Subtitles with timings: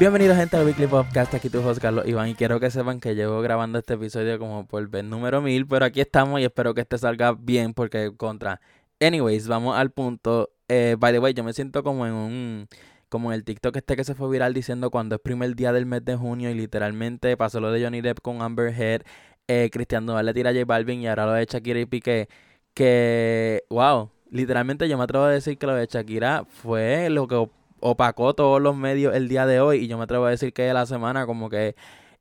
[0.00, 3.14] Bienvenidos gente al Weekly Podcast, aquí tu host Carlos Iván y quiero que sepan que
[3.14, 6.80] llevo grabando este episodio como por vez número mil, pero aquí estamos y espero que
[6.80, 8.62] este salga bien porque contra.
[8.98, 10.48] Anyways, vamos al punto.
[10.68, 12.68] Eh, by the way, yo me siento como en un
[13.10, 15.84] como en el TikTok este que se fue viral diciendo cuando es primer día del
[15.84, 19.04] mes de junio y literalmente pasó lo de Johnny Depp con Amber Heard,
[19.48, 22.30] eh, Cristian Nodal tira a J Balvin y ahora lo de Shakira y Piqué,
[22.72, 27.59] que, wow, literalmente yo me atrevo a decir que lo de Shakira fue lo que
[27.80, 30.72] opacó todos los medios el día de hoy y yo me atrevo a decir que
[30.72, 31.74] la semana como que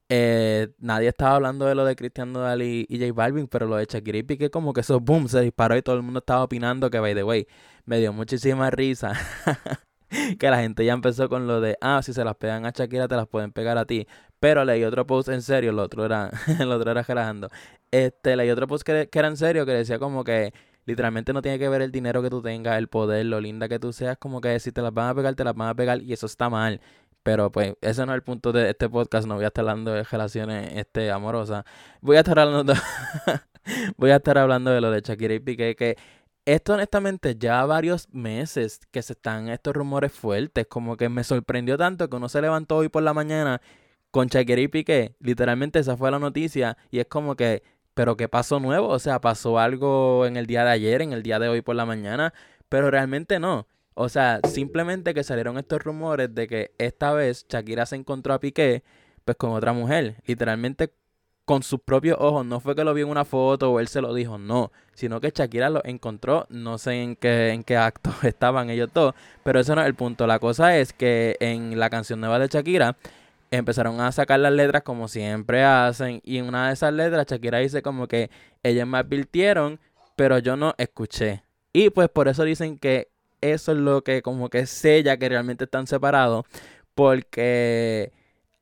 [0.10, 3.76] eh, nadie estaba hablando de lo de Cristian Nodal y, y, J Balvin, pero lo
[3.76, 6.44] de Shakira y Piqué como que eso, boom, se disparó y todo el mundo estaba
[6.44, 7.48] opinando que, by the way,
[7.86, 9.14] me dio muchísima risa.
[10.40, 13.08] que la gente ya empezó con lo de, ah, si se las pegan a Shakira,
[13.08, 14.08] te las pueden pegar a ti.
[14.40, 17.50] Pero leí otro post en serio, el otro era, el otro era relajando.
[17.92, 20.54] Este, leí otro post que, que era en serio, que decía como que
[20.90, 23.78] literalmente no tiene que ver el dinero que tú tengas, el poder, lo linda que
[23.78, 26.02] tú seas, como que si te las van a pegar, te las van a pegar
[26.02, 26.82] y eso está mal.
[27.22, 29.94] Pero pues ese no es el punto de este podcast, no voy a estar hablando
[29.94, 31.64] de relaciones este, amorosas.
[32.02, 32.80] Voy a estar hablando de,
[33.98, 35.96] voy a estar hablando de lo de Shakira y Piqué, que
[36.46, 41.78] esto honestamente ya varios meses que se están estos rumores fuertes, como que me sorprendió
[41.78, 43.62] tanto que uno se levantó hoy por la mañana
[44.10, 47.62] con Shakira y Piqué, literalmente esa fue la noticia y es como que,
[48.00, 48.88] pero ¿qué pasó nuevo?
[48.88, 51.76] O sea, pasó algo en el día de ayer, en el día de hoy por
[51.76, 52.34] la mañana,
[52.70, 53.68] pero realmente no.
[53.94, 58.40] O sea, simplemente que salieron estos rumores de que esta vez Shakira se encontró a
[58.40, 58.84] Piqué
[59.26, 60.94] pues con otra mujer, literalmente
[61.44, 64.00] con sus propios ojos, no fue que lo vio en una foto o él se
[64.00, 68.12] lo dijo, no, sino que Shakira lo encontró, no sé en qué, en qué acto
[68.24, 69.14] estaban ellos dos,
[69.44, 72.48] pero eso no es el punto, la cosa es que en la canción nueva de
[72.48, 72.96] Shakira
[73.52, 77.60] empezaron a sacar las letras como siempre hacen y en una de esas letras Shakira
[77.60, 78.30] dice como que
[78.64, 79.80] ellos me advirtieron,
[80.16, 81.44] pero yo no escuché.
[81.74, 83.10] Y pues por eso dicen que
[83.42, 86.46] eso es lo que como que sella que realmente están separados
[86.94, 88.12] porque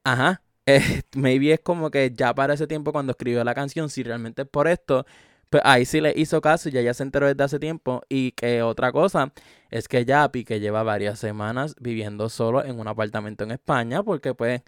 [0.04, 4.04] ajá, eh, maybe es como que ya para ese tiempo cuando escribió la canción, si
[4.04, 5.06] realmente es por esto,
[5.50, 8.02] pues ahí sí le hizo caso y ya, se enteró desde hace tiempo.
[8.10, 9.32] Y que otra cosa
[9.70, 14.34] es que ya que lleva varias semanas viviendo solo en un apartamento en España, porque
[14.34, 14.62] pues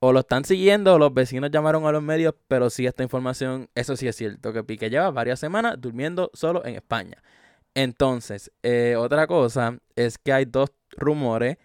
[0.00, 3.68] o lo están siguiendo o los vecinos llamaron a los medios, pero sí esta información,
[3.74, 7.22] eso sí es cierto, que Pique lleva varias semanas durmiendo solo en España.
[7.74, 11.58] Entonces, eh, otra cosa es que hay dos rumores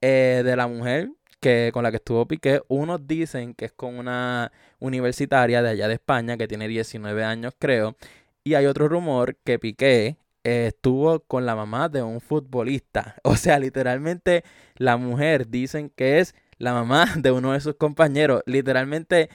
[0.00, 1.10] eh, de la mujer
[1.42, 5.88] que con la que estuvo Piqué, unos dicen que es con una universitaria de allá
[5.88, 7.96] de España que tiene 19 años creo,
[8.44, 13.16] y hay otro rumor que Piqué eh, estuvo con la mamá de un futbolista.
[13.24, 14.44] O sea, literalmente
[14.76, 18.42] la mujer dicen que es la mamá de uno de sus compañeros.
[18.46, 19.30] Literalmente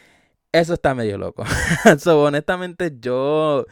[0.52, 1.44] eso está medio loco.
[2.00, 3.66] so, honestamente yo...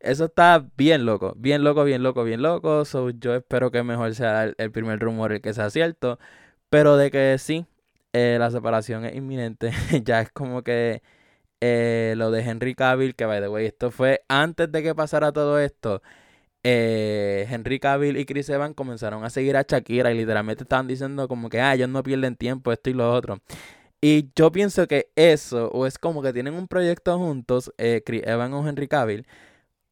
[0.00, 2.84] Eso está bien loco, bien loco, bien loco, bien loco.
[2.84, 6.18] So, yo espero que mejor sea el, primer rumor el que sea cierto.
[6.70, 7.66] Pero de que sí,
[8.12, 9.70] eh, la separación es inminente.
[10.04, 11.02] ya es como que
[11.60, 15.32] eh, lo de Henry Cavill, que by the way, esto fue antes de que pasara
[15.32, 16.02] todo esto.
[16.64, 21.28] Eh, Henry Cavill y Chris Evans comenzaron a seguir a Shakira y literalmente estaban diciendo
[21.28, 23.40] como que, ah, ellos no pierden tiempo, esto y lo otro.
[24.00, 27.72] Y yo pienso que eso, o es como que tienen un proyecto juntos,
[28.04, 29.26] Chris Evans o Henry Cavill,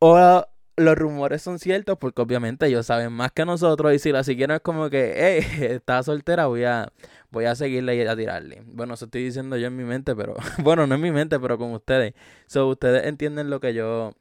[0.00, 0.44] o
[0.80, 4.56] los rumores son ciertos porque obviamente ellos saben más que nosotros y si la siguieron
[4.56, 6.92] es como que, hey, está soltera, voy a,
[7.30, 8.62] voy a seguirle y a tirarle.
[8.66, 11.58] Bueno, eso estoy diciendo yo en mi mente, pero bueno, no en mi mente, pero
[11.58, 12.14] con ustedes.
[12.46, 14.14] So, ustedes entienden lo que yo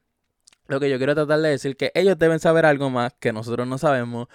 [0.67, 3.67] lo que yo quiero tratar de decir que ellos deben saber algo más que nosotros
[3.67, 4.27] no sabemos.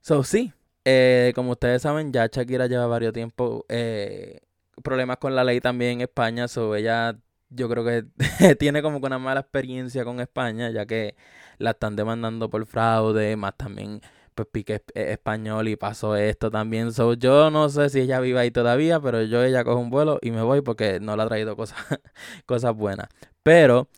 [0.00, 0.52] So, sí,
[0.84, 4.40] eh, como ustedes saben, ya Shakira lleva varios tiempos eh,
[4.82, 6.48] problemas con la ley también en España.
[6.48, 7.16] So, ella
[7.50, 8.04] yo creo que
[8.58, 11.16] tiene como que una mala experiencia con España, ya que
[11.58, 14.00] la están demandando por fraude, más también
[14.44, 16.92] pues Piqué español y pasó esto también.
[16.92, 20.18] So, yo no sé si ella vive ahí todavía, pero yo ella cojo un vuelo
[20.22, 21.78] y me voy porque no le ha traído cosas,
[22.46, 23.08] cosas buenas.
[23.42, 23.88] Pero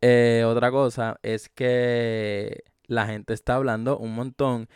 [0.00, 4.68] eh, otra cosa es que la gente está hablando un montón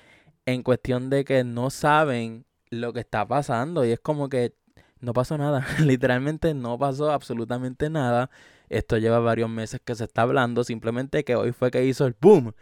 [0.46, 4.54] en cuestión de que no saben lo que está pasando y es como que
[5.00, 5.66] no pasó nada.
[5.80, 8.30] Literalmente no pasó absolutamente nada.
[8.68, 10.64] Esto lleva varios meses que se está hablando.
[10.64, 12.54] Simplemente que hoy fue que hizo el boom.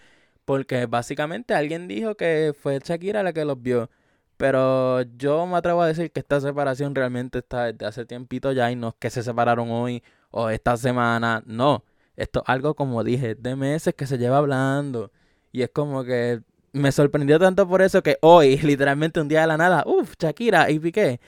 [0.51, 3.89] Porque básicamente alguien dijo que fue Shakira la que los vio.
[4.37, 8.69] Pero yo me atrevo a decir que esta separación realmente está desde hace tiempito ya
[8.73, 10.03] y no es que se separaron hoy
[10.33, 11.45] o esta semana.
[11.47, 11.85] No.
[12.17, 15.13] Esto es algo como dije, de meses que se lleva hablando.
[15.53, 16.43] Y es como que
[16.73, 20.69] me sorprendió tanto por eso que hoy, literalmente un día de la nada, uff, Shakira
[20.69, 21.21] y Piqué.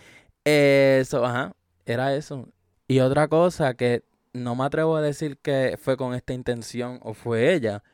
[0.45, 1.53] Eso, ajá,
[1.87, 2.49] era eso.
[2.89, 4.03] Y otra cosa que
[4.33, 7.85] no me atrevo a decir que fue con esta intención o fue ella,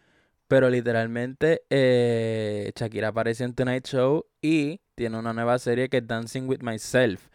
[0.49, 6.07] pero literalmente eh, Shakira apareció en Tonight Show y tiene una nueva serie que es
[6.07, 7.29] Dancing with Myself.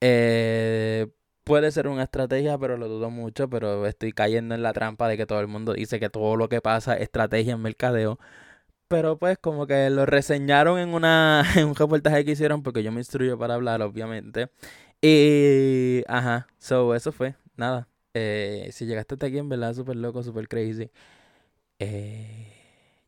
[0.00, 1.08] Eh,
[1.44, 5.16] puede ser una estrategia, pero lo dudo mucho, pero estoy cayendo en la trampa de
[5.16, 8.18] que todo el mundo dice que todo lo que pasa es estrategia en mercadeo.
[8.88, 12.92] Pero pues como que lo reseñaron en una en un reportaje que hicieron porque yo
[12.92, 14.50] me instruyo para hablar, obviamente.
[15.02, 17.88] Y ajá, so eso fue, nada.
[18.14, 20.90] Eh, si llegaste hasta aquí, en verdad, súper loco, súper crazy.
[21.84, 22.46] Eh,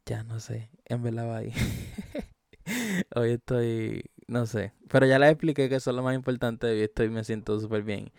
[0.05, 1.53] ya no sé, en verdad va ahí.
[3.15, 6.83] Hoy estoy, no sé, pero ya les expliqué que eso es lo más importante y
[6.83, 8.11] estoy me siento súper bien.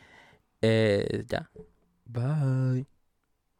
[0.62, 1.52] Eh, ya.
[2.06, 2.88] Bye.